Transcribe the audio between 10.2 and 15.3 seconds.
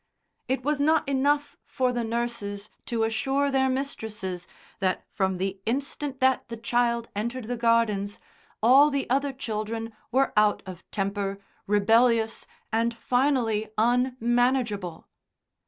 out of temper, rebellious, and finally unmanageable.